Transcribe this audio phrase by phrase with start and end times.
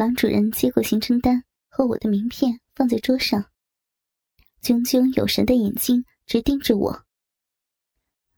[0.00, 3.44] 郎主任接过行程单和我的名片，放在桌上，
[4.62, 7.04] 炯炯有神的眼睛直盯着我。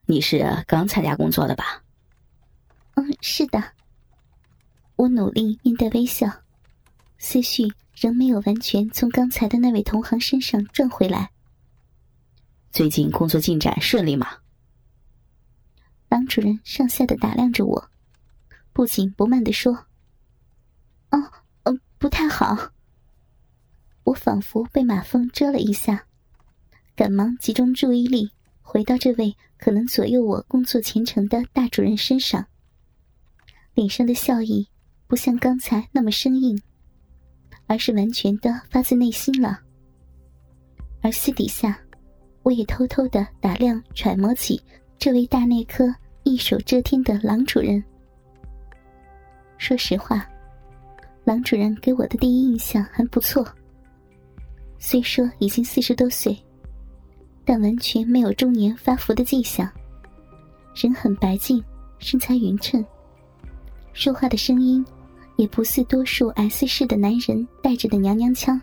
[0.07, 1.85] 你是刚参加工作的吧？
[2.95, 3.63] 嗯，是的。
[4.97, 6.27] 我努力面带微笑，
[7.19, 11.31] 思绪仍没有完全从刚才的那位同行身上转回来。
[12.73, 14.27] 最近工作进展顺利吗？
[16.09, 17.89] 郎主任上下的打量着我，
[18.73, 19.73] 不紧不慢的说
[21.13, 21.31] ：“哦，嗯，
[22.03, 22.73] 不太好。”
[24.03, 26.05] 我仿佛被马蜂蛰了一下，
[26.97, 28.29] 赶忙集中注意力
[28.61, 32.45] 回到这位可能左右我工作前程的大主任身上，
[33.75, 34.69] 脸上的笑意。
[35.07, 36.59] 不像刚才那么生硬，
[37.67, 39.61] 而是完全的发自内心了。
[41.03, 41.79] 而私底下，
[42.43, 44.59] 我也偷偷的打量、揣摩起
[44.99, 47.85] 这位大内科一手遮天的郎主任。
[49.59, 50.27] 说实话，
[51.25, 53.47] 郎主任给我的第一印象还不错。
[54.79, 56.37] 虽说已经四十多岁，
[57.45, 59.71] 但完全没有中年发福的迹象，
[60.75, 61.63] 人很白净，
[61.99, 62.85] 身材匀称，
[63.93, 64.85] 说话的声音。
[65.37, 68.61] 也不似多数 S 市的男人带着的娘娘腔，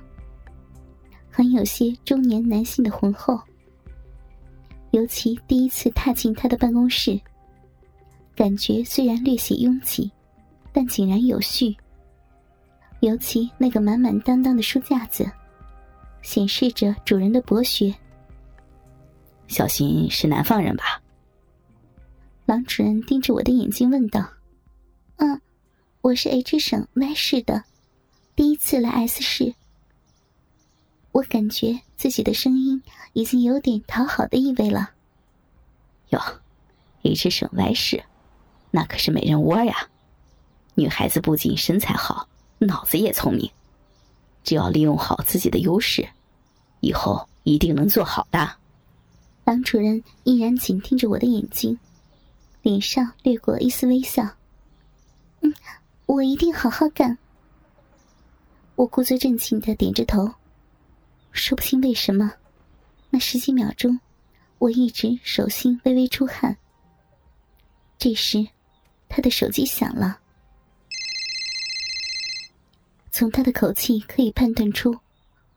[1.29, 3.37] 很有些中年男性的浑厚。
[4.91, 7.19] 尤其第一次踏进他的办公室，
[8.35, 10.09] 感觉虽然略显拥挤，
[10.71, 11.75] 但井然有序。
[13.01, 15.29] 尤其那个满满当当的书架子，
[16.21, 17.93] 显示着主人的博学。
[19.47, 21.01] 小新是南方人吧？
[22.45, 24.27] 郎主任盯着我的眼睛问道
[25.17, 25.39] ：“嗯。”
[26.01, 27.61] 我是 H 省 Y 市的，
[28.33, 29.53] 第一次来 S 市。
[31.11, 34.91] 我感觉自己的声音已经有点讨好的意味了。
[36.11, 36.21] 哟
[37.03, 38.01] ，H 省 Y 市，
[38.71, 39.89] 那可是美人窝呀！
[40.73, 42.28] 女孩子不仅身材好，
[42.59, 43.49] 脑子也聪明，
[44.43, 46.07] 只要利用好自己的优势，
[46.79, 48.55] 以后一定能做好的。
[49.45, 51.79] 郎主任依然紧盯着我的眼睛，
[52.61, 54.23] 脸上掠过一丝微笑。
[55.41, 55.53] 嗯。
[56.05, 57.19] 我一定好好干。
[58.73, 60.33] 我故作镇静的点着头，
[61.31, 62.33] 说不清为什么，
[63.11, 63.99] 那十几秒钟，
[64.57, 66.57] 我一直手心微微出汗。
[67.99, 68.47] 这时，
[69.07, 70.19] 他的手机响了，
[73.19, 74.97] 从他的口气可以判断出，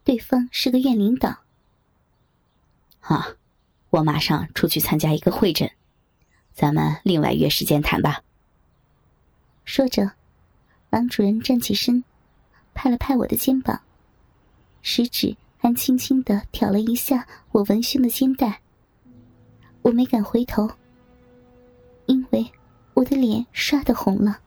[0.03, 1.29] 对方是个院领导。
[2.99, 3.37] 啊，
[3.91, 5.71] 我马上出去参加一个会诊，
[6.53, 8.21] 咱们另外约时间谈吧。
[9.65, 10.11] 说着。
[10.91, 12.03] 王主任站起身，
[12.75, 13.81] 拍了拍我的肩膀，
[14.83, 18.61] 食指还轻轻的挑了一下我文胸的肩带。
[19.83, 20.69] 我没敢回头，
[22.07, 22.45] 因为
[22.95, 24.41] 我的脸刷的红了。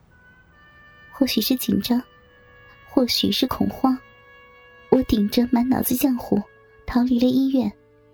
[1.10, 1.98] 或许是紧张，
[2.96, 3.94] 或许是恐慌，
[4.88, 6.40] 我顶着满脑子浆糊，
[6.86, 7.70] 逃离了医院，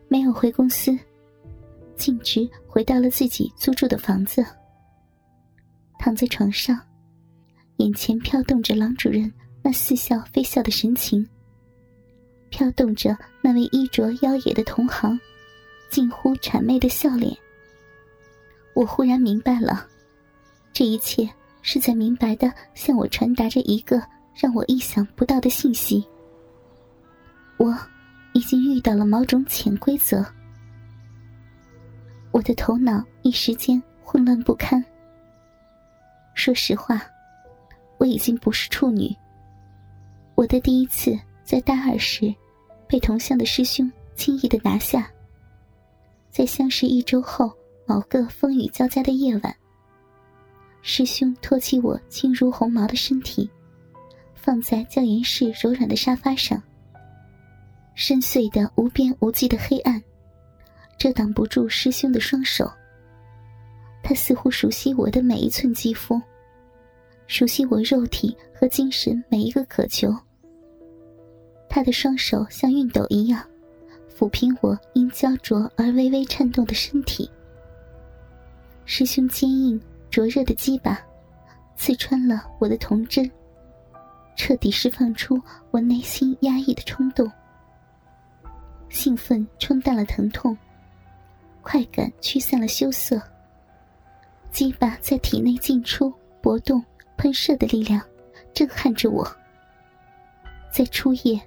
[0.09, 0.99] 没有回公司，
[1.95, 4.45] 径直回到了自己租住的房子，
[6.01, 6.77] 躺在床上。
[7.77, 9.33] 眼前飘动着郎主任
[9.63, 11.25] 那似笑非笑的神情，
[12.51, 15.17] 飘动着那位衣着妖冶的同行
[15.91, 17.33] 近乎谄媚的笑脸。
[18.75, 19.87] 我忽然明白了，
[20.73, 21.31] 这一切
[21.63, 24.03] 是在明白的向我传达着一个
[24.35, 26.05] 让我意想不到的信息。
[27.57, 27.77] 我
[28.33, 30.25] 已经遇到了某种潜规则。
[32.31, 34.85] 我的头脑一时间混乱不堪。
[36.35, 37.03] 说实话。
[37.99, 39.15] 我已经不是处女。
[40.35, 42.35] 我的第一次在大二时，
[42.89, 45.09] 被同乡的师兄轻易的拿下。
[46.29, 47.53] 在相识一周后
[47.87, 49.57] 某个风雨交加的夜晚，
[50.83, 53.49] 师兄托起我轻如鸿毛的身体，
[54.43, 56.61] 放在教研室柔软的沙发上。
[57.95, 60.03] 深邃的无边无际的黑暗，
[60.99, 62.69] 遮挡不住师兄的双手。
[64.03, 66.21] 他似乎熟悉我的每一寸肌肤。
[67.29, 70.13] 熟悉我肉体和精神每一个渴求，
[71.69, 73.43] 他的双手像熨斗一样
[74.13, 77.31] 抚平我因焦灼而微微颤动的身体。
[78.85, 79.81] 师兄坚硬
[80.11, 81.01] 灼热的鸡巴
[81.77, 83.31] 刺穿了我的童真，
[84.43, 85.41] 彻底释放出
[85.71, 87.31] 我内心压抑的冲动。
[88.89, 90.59] 兴奋冲淡了疼痛，
[91.63, 93.23] 快感驱散了羞涩。
[94.51, 96.13] 鸡巴在体内进出
[96.43, 96.85] 搏动。
[97.19, 98.03] 喷射的力量
[98.53, 99.25] 震撼着我。
[100.73, 101.41] 在初夜，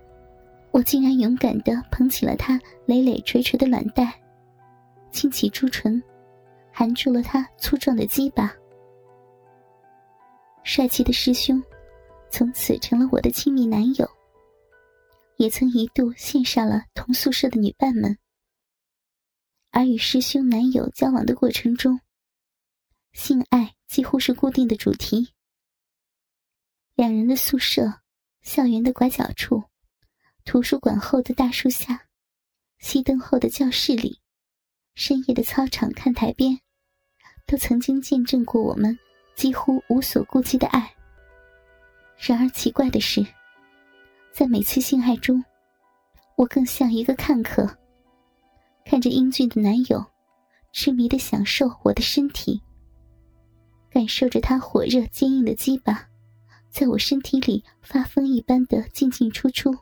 [0.71, 4.13] 我竟然勇敢的捧起了他累累垂垂的卵袋，
[5.11, 6.01] 轻启朱唇，
[6.71, 8.53] 含住了他粗壮的鸡巴。
[10.63, 11.61] 帅气的师兄，
[12.37, 14.05] 从此成了我的亲密男友。
[15.37, 18.17] 也曾一度羡煞了同宿舍的女伴们。
[19.71, 22.01] 而与师兄男友交往的过程中，
[23.13, 25.29] 性爱几乎是固定的主题。
[26.95, 28.01] 两人的宿舍、
[28.41, 29.63] 校园的拐角处、
[30.43, 32.05] 图书馆后的大树下、
[32.81, 34.19] 熄灯后的教室里、
[34.93, 36.59] 深夜的操场看台边，
[37.45, 38.99] 都曾经见证过我们
[39.35, 40.93] 几乎无所顾忌的爱。
[42.17, 43.25] 然而奇怪的是，
[44.33, 45.43] 在每次性爱中，
[46.35, 47.69] 我更像一个看客。
[48.83, 50.03] 看着英俊的男友，
[50.71, 52.61] 痴迷的享受我的身体，
[53.89, 56.07] 感受着他火热坚硬的鸡巴，
[56.69, 59.75] 在我身体里发疯一般的进进出出，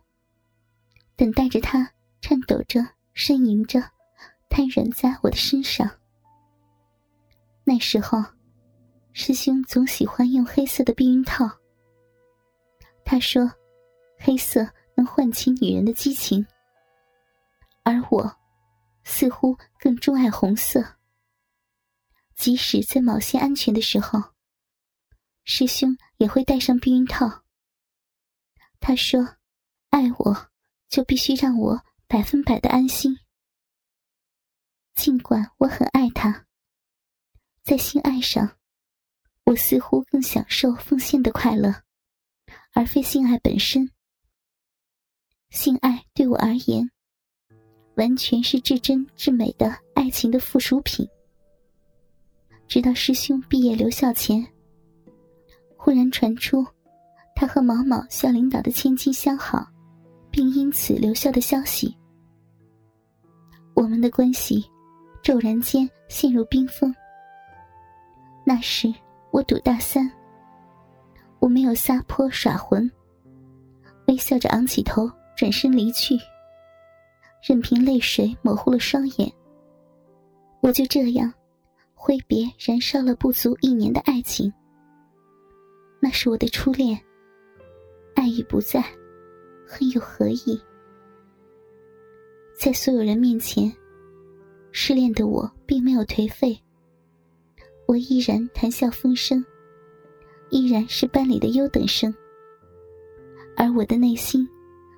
[1.16, 1.92] 等待着他
[2.22, 2.80] 颤抖着、
[3.16, 3.82] 呻吟着，
[4.50, 5.90] 瘫软在我的身上。
[7.64, 8.24] 那时候，
[9.12, 11.50] 师兄总喜欢用黑色的避孕套。
[13.06, 13.52] 他说，
[14.18, 16.46] 黑色能唤起女人的激情，
[17.84, 18.40] 而我。
[19.06, 20.96] 似乎更钟爱红色。
[22.38, 24.32] 即使在某些安全的时候，
[25.44, 27.44] 师兄也会带上避孕套。
[28.80, 29.36] 他说
[29.92, 30.50] ：“爱我，
[30.88, 33.20] 就必须让我百分百的安心。”
[34.96, 36.46] 尽管我很爱他，
[37.62, 38.58] 在性爱上，
[39.44, 41.84] 我似乎更享受奉献的快乐，
[42.74, 43.90] 而非性爱本身。
[45.50, 46.90] 性爱对我而言。
[47.96, 51.08] 完全是至真至美的爱情的附属品。
[52.68, 54.44] 直到师兄毕业留校前，
[55.78, 56.66] 忽然传出
[57.36, 59.68] 他和某某校领导的千金相好，
[60.32, 61.96] 并因此留校的消息，
[63.76, 64.66] 我们的关系
[65.22, 66.92] 骤然间陷入冰封。
[68.44, 68.92] 那时
[69.32, 70.12] 我读大三，
[71.44, 72.90] 我没有撒泼耍浑，
[74.08, 76.18] 微笑着昂起头，转身离去。
[77.46, 79.30] 任凭泪水模糊了双眼，
[80.62, 81.34] 我就这样
[81.94, 84.50] 挥别燃烧了不足一年的爱情。
[86.00, 86.98] 那是我的初恋，
[88.16, 88.82] 爱已不在，
[89.68, 90.58] 恨又何意？
[92.58, 93.70] 在所有人面前，
[94.72, 96.58] 失恋的我并没有颓废，
[97.86, 99.44] 我依然谈笑风生，
[100.54, 102.14] 依然是班里的优等生，
[103.58, 104.48] 而我的内心。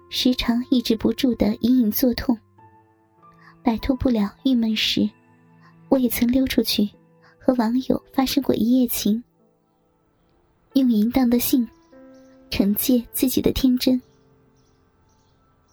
[0.10, 2.38] 时常抑制不住的隐隐作痛，
[3.64, 5.10] 摆脱不了郁闷时，
[5.90, 6.88] 我也曾溜出去，
[7.40, 9.22] 和网友发生过一夜情，
[10.74, 11.68] 用淫荡的性
[12.52, 14.00] 惩戒自己的天真。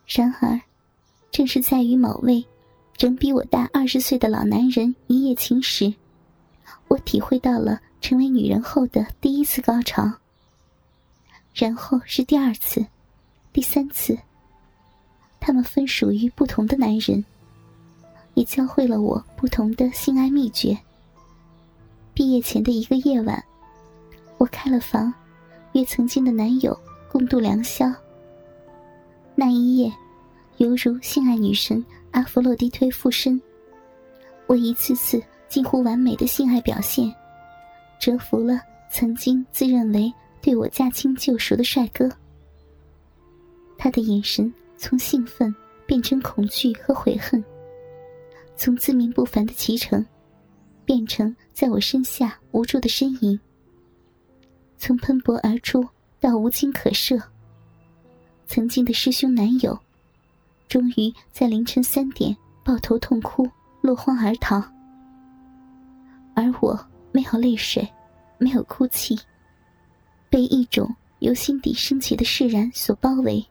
[0.06, 0.58] 然而，
[1.30, 2.42] 正是在与某位
[2.96, 5.92] 整比我大二十岁的老男人一夜情时，
[6.92, 10.12] 我体会到了成为女人后的第一次高潮，
[11.54, 12.84] 然后是第二次。
[13.50, 14.18] 第三次，
[15.40, 17.24] 他们分属于不同的男人，
[18.34, 20.78] 也教会了我不同的性爱秘诀。
[22.12, 23.42] 毕业前的一个夜晚，
[24.36, 25.10] 我开了房，
[25.72, 26.78] 约曾经的男友
[27.10, 27.90] 共度良宵。
[29.34, 29.90] 那一夜，
[30.58, 33.40] 犹如性爱女神阿弗洛狄忒附身，
[34.46, 37.14] 我一次次近乎完美的性爱表现，
[38.00, 38.58] 折服了
[38.90, 40.10] 曾经自认为
[40.40, 42.10] 对我驾轻就熟的帅哥。
[43.76, 47.44] 他的眼神从兴奋变成恐惧和悔恨，
[48.56, 50.02] 从自命不凡的骑乘，
[50.86, 53.38] 变成在我身下无助的呻吟，
[54.78, 55.86] 从喷薄而出
[56.18, 57.20] 到无精可射。
[58.46, 59.78] 曾经的师兄男友，
[60.66, 62.34] 终于在凌晨三点
[62.64, 63.46] 抱头痛哭，
[63.82, 64.71] 落荒而逃。
[66.34, 67.86] 而我没有泪水，
[68.38, 69.18] 没有哭泣，
[70.30, 73.46] 被一种由心底升起的释然所包围。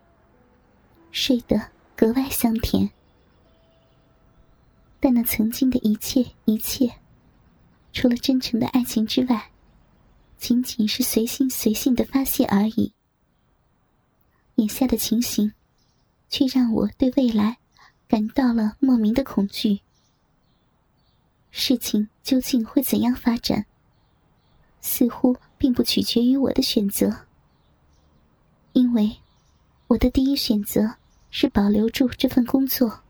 [1.11, 1.61] 睡得
[1.95, 2.89] 格外香甜，
[4.99, 6.91] 但那曾经的一切一切，
[7.91, 9.51] 除了真诚的爱情之外，
[10.37, 12.93] 仅仅是随心随性的发泄而已。
[14.55, 15.53] 眼下的情形，
[16.29, 17.57] 却让我对未来
[18.07, 19.81] 感到了莫名的恐惧。
[21.71, 23.65] 事情究竟会怎样发展？
[24.81, 27.25] 似乎并不取决于我的选择，
[28.73, 29.15] 因为
[29.87, 30.95] 我的第一选择。
[31.33, 33.03] 是保留住这份工作，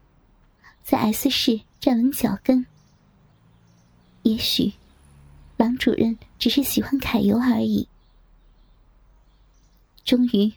[0.83, 2.67] 在 S 市站稳脚跟。
[4.21, 4.73] 也许，
[5.57, 7.87] 郎主任只是喜欢揩油而已。
[10.05, 10.53] 终于，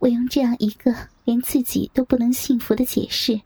[0.00, 3.40] 我用这样一个连自己都不能信服的解释，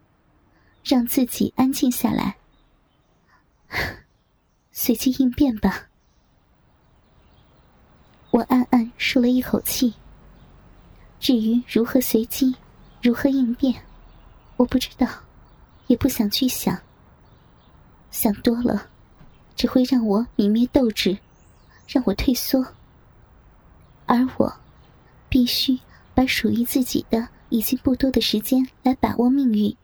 [0.82, 2.39] 让自己安静下来。
[4.72, 5.88] 随机应变吧。
[8.30, 9.94] 我暗暗舒了一口气，
[11.18, 12.54] 至于如何随机，
[13.02, 13.82] 如何应变，
[14.56, 15.06] 我不知道，
[15.88, 16.80] 也不想去想。
[18.10, 18.88] 想多了，
[19.56, 21.18] 只会让我泯灭斗志，
[21.86, 22.64] 让我退缩。
[24.06, 24.52] 而我，
[25.28, 25.78] 必须
[26.14, 29.76] 把属于自己的已经不多的时间来把握命运。